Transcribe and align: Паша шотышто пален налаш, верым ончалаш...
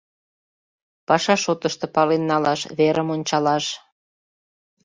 Паша 1.07 1.35
шотышто 1.43 1.85
пален 1.95 2.23
налаш, 2.29 2.61
верым 2.77 3.07
ончалаш... 3.15 3.65